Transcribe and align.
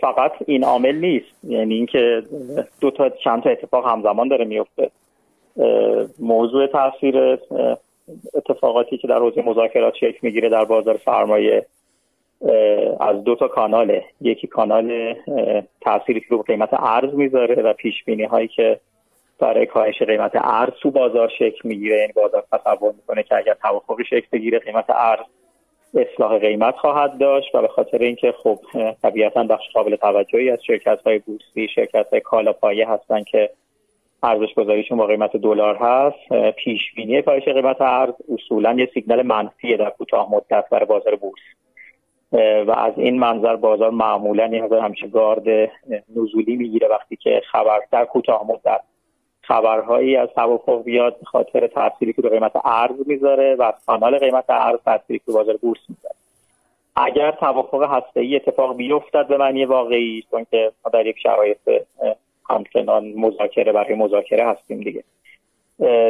فقط 0.00 0.32
این 0.46 0.64
عامل 0.64 0.94
نیست. 0.94 1.44
یعنی 1.44 1.74
اینکه 1.74 2.22
دو 2.80 2.90
تا 2.90 3.08
چند 3.08 3.42
تا 3.42 3.50
اتفاق 3.50 3.86
همزمان 3.86 4.28
داره 4.28 4.44
میفته. 4.44 4.90
موضوع 6.18 6.66
تاثیر 6.66 7.38
اتفاقاتی 8.34 8.98
که 8.98 9.08
در 9.08 9.18
حوزه 9.18 9.42
مذاکرات 9.42 9.94
شکل 9.94 10.18
می‌گیره 10.22 10.48
در 10.48 10.64
بازار 10.64 11.00
سرمایه 11.04 11.66
از 13.00 13.24
دو 13.24 13.34
تا 13.34 13.48
کاناله. 13.48 14.04
یکی 14.20 14.46
کانال 14.46 15.14
تأثیری 15.80 16.20
که 16.20 16.26
رو 16.30 16.42
قیمت 16.42 16.68
ارز 16.72 17.14
می‌ذاره 17.14 17.54
و 17.62 17.72
پیش 17.72 18.04
بینی 18.04 18.24
هایی 18.24 18.48
که 18.48 18.80
برای 19.38 19.66
کاهش 19.66 20.02
قیمت 20.02 20.32
ارز 20.34 20.72
تو 20.82 20.90
بازار 20.90 21.28
شکل 21.38 21.68
می‌گیره. 21.68 21.96
یعنی 21.96 22.12
بازار 22.12 22.44
تصور 22.52 22.92
می‌کنه 22.92 23.22
که 23.22 23.36
اگر 23.36 23.54
توافقی 23.54 24.04
شکل 24.04 24.26
بگیره 24.32 24.58
قیمت 24.58 24.84
ارز 24.88 25.26
اصلاح 25.96 26.38
قیمت 26.38 26.76
خواهد 26.76 27.18
داشت 27.18 27.54
و 27.54 27.62
به 27.62 27.68
خاطر 27.68 27.98
اینکه 27.98 28.32
خب 28.32 28.58
طبیعتا 29.02 29.44
بخش 29.44 29.64
قابل 29.74 29.96
توجهی 29.96 30.50
از 30.50 30.58
شرکت 30.66 31.00
های 31.06 31.18
بورسی 31.18 31.68
شرکت 31.74 32.06
های 32.12 32.20
کالا 32.20 32.52
پایه 32.52 32.88
هستن 32.88 33.22
که 33.22 33.50
ارزش 34.22 34.54
گذاریشون 34.54 34.98
با 34.98 35.06
قیمت 35.06 35.36
دلار 35.36 35.76
هست. 35.76 36.52
پیش 36.52 36.80
بینی 36.96 37.22
کاهش 37.22 37.44
قیمت 37.44 37.80
ارز 37.80 38.14
اصولا 38.34 38.72
یه 38.72 38.90
سیگنال 38.94 39.22
منفی 39.22 39.76
در 39.76 39.90
کوتاه 39.90 40.34
مدت 40.34 40.64
برای 40.70 40.86
بازار 40.86 41.16
بورس. 41.16 41.40
و 42.66 42.70
از 42.70 42.92
این 42.96 43.18
منظر 43.18 43.56
بازار 43.56 43.90
معمولا 43.90 44.46
یه 44.46 44.82
همیشه 44.82 45.06
گارد 45.06 45.70
نزولی 46.16 46.56
می‌گیره 46.56 46.88
وقتی 46.88 47.16
که 47.16 47.42
خبر 47.52 47.80
در 47.90 48.04
کوتاه 48.04 48.46
مدت 48.48 48.80
خبرهایی 49.46 50.16
از 50.16 50.28
توافق 50.28 50.82
بیاد 50.84 51.18
به 51.18 51.24
خاطر 51.24 51.66
تأثیری 51.66 52.12
که 52.12 52.22
به 52.22 52.28
قیمت 52.28 52.52
ارز 52.64 52.96
می‌ذاره 53.06 53.54
و 53.54 53.62
از 53.62 53.74
کانال 53.86 54.18
قیمت 54.18 54.44
ارز 54.48 54.78
تأثیری 54.84 55.18
که 55.18 55.32
بازار 55.32 55.56
بورس 55.56 55.78
می‌ذاره. 55.88 56.14
اگر 56.96 57.30
توافق 57.30 57.82
هسته 57.82 58.20
ای 58.20 58.36
اتفاق 58.36 58.76
بیفتد 58.76 59.26
به 59.28 59.36
معنی 59.36 59.64
واقعی 59.64 60.24
چون 60.30 60.46
که 60.50 60.72
ما 60.84 60.90
در 60.90 61.06
یک 61.06 61.18
شرایط 61.18 61.58
همچنان 62.50 63.12
مذاکره 63.16 63.72
برای 63.72 63.94
مذاکره 63.94 64.46
هستیم 64.46 64.80
دیگه. 64.80 65.04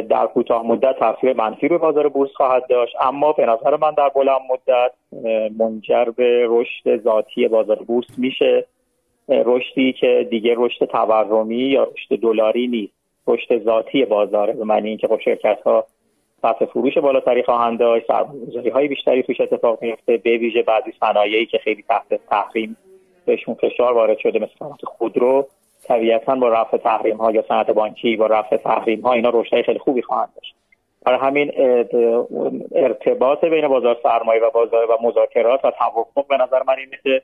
در 0.09 0.27
کوتاه 0.33 0.67
مدت 0.67 0.99
تاثیر 0.99 1.33
منفی 1.33 1.67
به 1.67 1.77
بازار 1.77 2.09
بورس 2.09 2.31
خواهد 2.31 2.67
داشت. 2.67 2.95
اما 3.01 3.31
به 3.31 3.45
نظر 3.45 3.75
من 3.75 3.91
در 3.91 4.09
بلند 4.09 4.41
مدت 4.49 4.91
منجر 5.59 6.05
به 6.05 6.45
رشد 6.49 7.03
ذاتی 7.03 7.47
بازار 7.47 7.75
بورس 7.75 8.07
میشه. 8.17 8.65
رشدی 9.29 9.93
که 9.93 10.27
دیگه 10.29 10.55
رشد 10.57 10.85
تورمی 10.85 11.55
یا 11.55 11.83
رشد 11.83 12.19
دلاری 12.21 12.67
نیست. 12.67 12.96
رشد 13.27 13.63
ذاتی 13.63 14.05
بازاره 14.05 14.53
به 14.53 14.63
معنی 14.63 14.89
اینکه 14.89 15.07
خب 15.07 15.19
شرکت 15.19 15.61
ها 15.65 15.85
سطح 16.41 16.65
فروش 16.65 16.97
بالاتری 16.97 17.43
خواهند 17.43 17.79
داشت 17.79 18.07
سرمایه‌گذاری 18.07 18.69
های 18.69 18.87
بیشتری 18.87 19.23
توش 19.23 19.41
اتفاق 19.41 19.81
میفته 19.81 20.17
به 20.17 20.37
ویژه 20.37 20.63
بعضی 20.63 20.93
صنایعی 20.99 21.45
که 21.45 21.57
خیلی 21.57 21.83
تحت 21.89 22.19
تحریم 22.29 22.77
بهشون 23.25 23.55
فشار 23.55 23.93
وارد 23.93 24.17
شده 24.17 24.39
مثل 24.39 24.51
صنعت 24.59 24.85
خودرو 24.85 25.47
طبیعتا 25.83 26.35
با 26.35 26.49
رفع 26.49 26.77
تحریم 26.77 27.17
ها 27.17 27.31
یا 27.31 27.43
صنعت 27.47 27.71
بانکی 27.71 28.15
با 28.15 28.25
رفع 28.25 28.57
تحریم 28.57 29.01
ها 29.01 29.13
اینا 29.13 29.29
رشد 29.33 29.61
خیلی 29.61 29.79
خوبی 29.79 30.01
خواهند 30.01 30.29
داشت. 30.35 30.55
برای 31.05 31.19
همین 31.19 31.51
ارتباط 32.75 33.45
بین 33.45 33.67
بازار 33.67 33.97
سرمایه 34.03 34.41
و 34.41 34.49
بازار 34.49 34.91
و 34.91 34.97
مذاکرات 35.01 35.65
و 35.65 35.71
توافق 35.71 36.27
به 36.27 36.37
نظر 36.37 36.63
من 36.67 36.75
اینه 36.77 36.99
که 37.03 37.21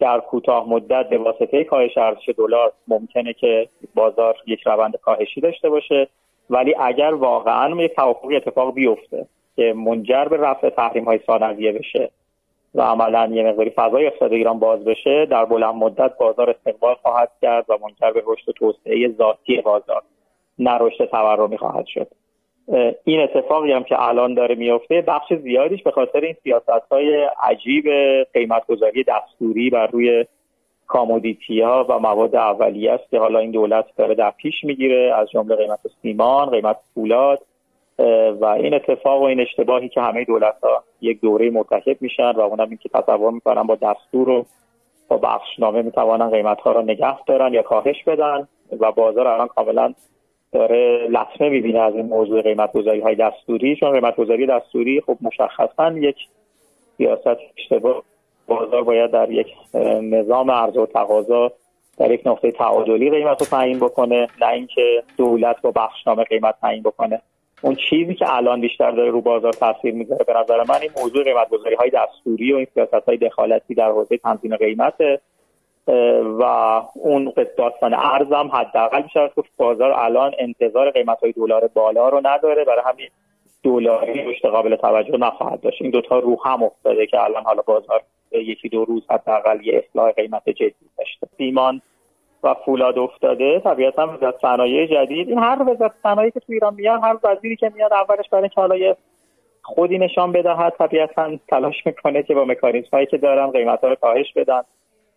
در 0.00 0.20
کوتاه 0.20 0.68
مدت 0.68 1.08
به 1.08 1.18
واسطه 1.18 1.64
کاهش 1.64 1.98
ارزش 1.98 2.28
دلار 2.38 2.72
ممکنه 2.88 3.32
که 3.32 3.68
بازار 3.94 4.36
یک 4.46 4.66
روند 4.66 4.96
کاهشی 4.96 5.40
داشته 5.40 5.68
باشه. 5.68 6.08
ولی 6.50 6.74
اگر 6.80 7.14
واقعا 7.14 7.82
یک 7.82 7.94
توافقی 7.94 8.36
اتفاق 8.36 8.74
بیفته 8.74 9.26
که 9.56 9.72
منجر 9.72 10.24
به 10.24 10.36
رفع 10.36 10.70
تحریم 10.70 11.04
های 11.04 11.20
ثانویه 11.26 11.72
بشه 11.72 12.10
و 12.74 12.82
عملا 12.82 13.30
یه 13.32 13.42
مقداری 13.42 13.70
فضای 13.70 14.06
اقتصاد 14.06 14.32
ایران 14.32 14.58
باز 14.58 14.84
بشه 14.84 15.26
در 15.26 15.44
بلند 15.44 15.74
مدت 15.74 16.18
بازار 16.18 16.50
استقبال 16.50 16.94
خواهد 16.94 17.30
کرد 17.42 17.64
و 17.68 17.78
منجر 17.82 18.10
به 18.10 18.22
رشد 18.26 18.52
توسعه 18.52 19.08
ذاتی 19.18 19.60
بازار 19.60 20.02
نه 20.58 20.78
رشد 20.80 21.04
تورمی 21.04 21.58
خواهد 21.58 21.86
شد. 21.86 22.06
این 23.04 23.20
اتفاقی 23.20 23.72
هم 23.72 23.84
که 23.84 24.02
الان 24.08 24.34
داره 24.34 24.54
میفته 24.54 25.04
بخش 25.06 25.34
زیادیش 25.34 25.82
به 25.82 25.90
خاطر 25.90 26.20
این 26.20 26.34
سیاست 26.42 26.92
های 26.92 27.28
عجیب 27.42 27.84
قیمت 28.34 28.66
گذاری 28.66 29.04
دستوری 29.04 29.70
بر 29.70 29.86
روی 29.86 30.24
کامودیتی 30.86 31.60
ها 31.60 31.86
و 31.88 31.98
مواد 31.98 32.36
اولیه 32.36 32.92
است 32.92 33.10
که 33.10 33.18
حالا 33.18 33.38
این 33.38 33.50
دولت 33.50 33.84
داره 33.96 34.14
در 34.14 34.30
پیش 34.30 34.64
می‌گیره 34.64 35.14
از 35.16 35.30
جمله 35.30 35.56
قیمت 35.56 35.80
سیمان 36.02 36.50
قیمت 36.50 36.76
پولاد 36.94 37.42
و 38.40 38.44
این 38.44 38.74
اتفاق 38.74 39.22
و 39.22 39.24
این 39.24 39.40
اشتباهی 39.40 39.88
که 39.88 40.00
همه 40.00 40.24
دولت 40.24 40.56
ها 40.62 40.84
یک 41.00 41.20
دوره 41.20 41.50
مرتکب 41.50 41.96
میشن 42.02 42.30
و 42.30 42.40
اونم 42.40 42.68
این 42.68 42.76
که 42.82 42.88
تصور 42.88 43.30
می‌کنن 43.32 43.62
با 43.62 43.74
دستور 43.74 44.28
و 44.28 44.46
با 45.08 45.16
بخشنامه 45.16 45.82
می‌توانن 45.82 46.30
قیمت 46.30 46.60
ها 46.60 46.72
را 46.72 46.82
نگه 46.82 47.24
دارن 47.24 47.54
یا 47.54 47.62
کاهش 47.62 48.04
بدن 48.04 48.48
و 48.80 48.92
بازار 48.92 49.28
الان 49.28 49.48
کاملا 49.48 49.94
داره 50.52 51.08
لطمه 51.10 51.48
می‌بینه 51.48 51.78
از 51.78 51.94
این 51.94 52.06
موضوع 52.06 52.42
قیمت 52.42 52.72
گذاری 52.72 53.00
های 53.00 53.14
دستوری. 53.14 53.76
چون 53.76 53.92
قیمت 53.92 54.16
گذاری 54.16 54.46
دستوری 54.46 55.00
خب 55.00 55.18
مشخصا 55.20 55.92
یک 55.92 56.16
سیاست 56.96 57.40
اشتباه. 57.58 58.02
بازار 58.46 58.82
باید 58.82 59.10
در 59.10 59.30
یک 59.30 59.46
نظام 60.02 60.50
عرضه 60.50 60.80
و 60.80 60.86
تقاضا 60.86 61.52
در 61.98 62.10
یک 62.10 62.26
نقطه 62.26 62.50
تعادلی 62.50 63.10
قیمت 63.10 63.40
رو 63.40 63.46
تعیین 63.46 63.78
بکنه 63.78 64.28
نه 64.40 64.48
اینکه 64.48 65.02
دولت 65.16 65.62
با 65.62 65.70
بخشنامه 65.70 66.24
قیمت 66.24 66.54
تعیین 66.60 66.82
بکنه. 66.82 67.22
اون 67.62 67.76
چیزی 67.90 68.14
که 68.14 68.34
الان 68.36 68.60
بیشتر 68.60 68.90
داره 68.90 69.10
رو 69.10 69.20
بازار 69.20 69.52
تاثیر 69.52 69.94
می‌ذاره 69.94 70.24
به 70.24 70.32
نظر 70.32 70.64
من 70.68 70.80
این 70.80 70.90
موضوع 70.96 71.24
قیمت 71.24 71.48
گذاری 71.48 71.74
های 71.74 71.90
دستوری 71.90 72.52
و 72.52 72.56
این 72.56 72.66
سیاست 72.74 73.08
های 73.08 73.16
دخالتی 73.16 73.74
در 73.74 73.90
حوزه 73.90 74.16
تنظیم 74.16 74.56
قیمته 74.56 75.20
و 76.38 76.42
اون 76.94 77.32
داستان 77.56 77.94
ارزم 77.94 78.50
حداقل 78.52 79.02
میشه 79.02 79.30
گفت 79.36 79.50
بازار 79.56 79.92
الان 79.92 80.34
انتظار 80.38 80.90
قیمت 80.90 81.20
های 81.20 81.32
دلار 81.32 81.66
بالا 81.74 82.08
رو 82.08 82.20
نداره. 82.24 82.64
برای 82.64 82.82
همین 82.86 83.08
دلاری 83.64 84.24
رشد 84.24 84.48
قابل 84.48 84.76
توجه 84.76 85.16
نخواهد 85.16 85.60
داشت. 85.60 85.82
این 85.82 85.90
دوتا 85.90 86.18
رو 86.18 86.38
هم 86.44 86.62
افتاده 86.62 87.06
که 87.06 87.24
الان 87.24 87.42
حالا 87.44 87.62
بازار 87.62 88.02
یکی 88.32 88.68
دو 88.68 88.84
روز 88.84 89.02
حداقل 89.10 89.66
یه 89.66 89.84
اصلاح 89.84 90.12
قیمت 90.12 90.48
جدی 90.48 90.74
داشته. 90.98 91.26
سیمان 91.36 91.82
و 92.42 92.54
فولاد 92.54 92.98
افتاده. 92.98 93.60
طبیعتا 93.60 94.06
وزارت 94.06 94.38
صنایع 94.42 94.86
جدید. 94.86 95.28
این 95.28 95.38
هر 95.38 95.62
وزارت 95.62 95.92
صنایعی 96.02 96.30
که 96.30 96.40
تو 96.40 96.52
ایران 96.52 96.74
میاد 96.74 97.00
هر 97.02 97.16
وزیری 97.24 97.56
که 97.56 97.72
میاد 97.74 97.92
اولش 97.92 98.28
برای 98.28 98.42
اینکه 98.42 98.60
حالا 98.60 98.94
خودی 99.62 99.98
نشان 99.98 100.32
بدهد 100.32 100.72
طبیعتا 100.78 101.36
تلاش 101.48 101.86
می‌کنه 101.86 102.22
که 102.22 102.34
با 102.34 102.44
مکانیزم 102.44 102.88
هایی 102.92 103.06
که 103.06 103.18
دارن 103.18 103.50
قیمت 103.50 103.80
ها 103.80 103.88
رو 103.88 103.94
کاهش 103.94 104.32
بدن. 104.32 104.62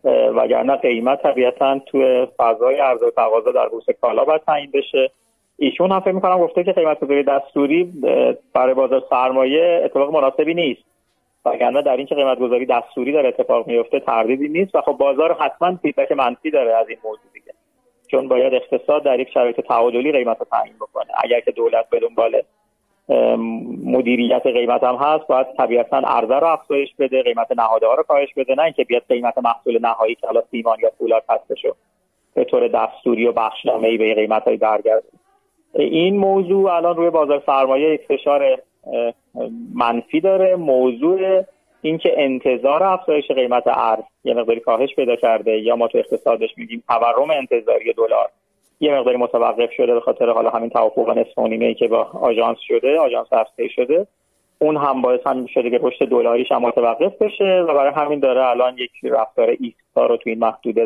وگرنه 0.05 0.75
قیمت 0.75 1.23
طبیعتا 1.23 1.79
تو 1.79 2.25
فضای 2.37 2.75
عرضه 2.75 3.05
و 3.05 3.09
تقاضا 3.09 3.51
در 3.51 3.67
بورس 3.67 3.85
کالا 4.01 4.23
باید 4.23 4.41
تعیین 4.41 4.71
بشه. 4.71 5.11
ایشون 5.57 5.91
هم 5.91 5.99
فکر 5.99 6.11
می‌کنم 6.11 6.39
گفته 6.39 6.63
که 6.63 6.71
قیمت 6.71 6.99
گذاری 6.99 7.23
دستوری 7.23 7.93
برای 8.53 8.73
بازار 8.73 9.03
سرمایه 9.09 9.81
اتفاق 9.85 10.13
مناسبی 10.13 10.53
نیست. 10.53 10.83
وگرنه 11.45 11.81
در 11.81 11.97
اینکه 11.97 12.15
قیمت 12.15 12.39
گذاری 12.39 12.65
دستوری 12.65 13.11
در 13.11 13.27
اتفاق 13.27 13.67
میفته 13.67 13.99
تردیدی 13.99 14.49
نیست 14.49 14.75
و 14.75 14.81
خب 14.81 14.91
بازار 14.91 15.33
حتما 15.33 15.75
فیدبک 15.81 16.11
منفی 16.11 16.51
داره 16.51 16.75
از 16.75 16.89
این 16.89 16.97
موضوع 17.03 17.31
دیگه. 17.33 17.53
چون 18.07 18.27
باید 18.27 18.53
اقتصاد 18.53 19.03
در 19.03 19.19
یک 19.19 19.29
شرایط 19.29 19.61
تعادلی 19.61 20.11
قیمت 20.11 20.39
رو 20.39 20.45
تعیین 20.51 20.75
بکنه. 20.75 21.05
اگر 21.23 21.39
که 21.39 21.51
دولت 21.51 21.89
به 21.89 21.99
دنبال 21.99 22.41
مدیریت 23.85 24.47
قیمت 24.47 24.83
هم 24.83 24.95
هست 24.95 25.27
باید 25.27 25.47
طبیعتا 25.57 25.97
عرضه 25.97 26.35
رو 26.35 26.47
افزایش 26.47 26.89
بده 26.99 27.23
قیمت 27.23 27.47
نهاده 27.57 27.87
ها 27.87 27.93
رو 27.93 28.03
کاهش 28.03 28.33
بده 28.37 28.55
نه 28.55 28.63
اینکه 28.63 28.83
بیاد 28.83 29.03
قیمت 29.09 29.37
محصول 29.37 29.79
نهایی 29.81 30.15
که 30.15 30.27
حالا 30.27 30.43
سیمان 30.51 30.77
یا 30.83 30.91
فولاد 30.97 31.23
هستشو 31.29 31.75
به 32.33 32.43
طور 32.43 32.67
دستوری 32.67 33.27
و 33.27 33.31
بخشنامه 33.31 33.87
ای 33.87 33.97
به 33.97 34.13
قیمت 34.13 34.43
های 34.43 34.57
برگرده. 34.57 35.07
این 35.73 36.17
موضوع 36.17 36.73
الان 36.73 36.95
روی 36.95 37.09
بازار 37.09 37.43
سرمایه 37.45 37.93
یک 37.93 38.01
فشار 38.07 38.57
منفی 39.75 40.19
داره. 40.19 40.55
موضوع 40.55 41.43
اینکه 41.81 42.13
انتظار 42.17 42.83
افزایش 42.83 43.31
قیمت 43.31 43.63
ارز 43.65 44.03
یه 44.23 44.33
مقداری 44.33 44.59
کاهش 44.59 44.95
پیدا 44.95 45.15
کرده 45.15 45.57
یا 45.57 45.75
ما 45.75 45.87
تو 45.87 45.97
اقتصادش 45.97 46.57
میگیم 46.57 46.83
تورم 46.87 47.29
انتظاری 47.29 47.93
دلار. 47.93 48.29
یه 48.83 48.93
مقداری 48.93 49.17
متوقف 49.17 49.71
شده 49.71 49.93
به 49.93 49.99
خاطر 49.99 50.29
حالا 50.29 50.49
همین 50.49 50.69
توافق 50.69 51.17
نصف 51.17 51.37
ای 51.37 51.73
که 51.73 51.87
با 51.87 52.03
آژانس 52.03 52.57
شده 52.67 52.99
آژانس 52.99 53.27
هسته 53.33 53.67
شده. 53.67 54.07
اون 54.59 54.77
هم 54.77 55.01
باعث 55.01 55.19
هم 55.25 55.45
شده 55.45 55.69
که 55.69 55.79
رشد 55.81 56.05
دلاریش 56.05 56.51
هم 56.51 56.61
متوقف 56.61 57.21
بشه 57.21 57.65
و 57.67 57.73
برای 57.73 57.93
همین 57.93 58.19
داره 58.19 58.49
الان 58.49 58.77
یک 58.77 58.91
رفتار 59.03 59.49
ایستا 59.49 60.05
رو 60.05 60.17
تو 60.17 60.29
این 60.29 60.39
محدوده 60.39 60.81